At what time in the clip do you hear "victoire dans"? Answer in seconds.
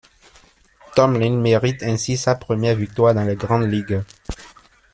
2.75-3.21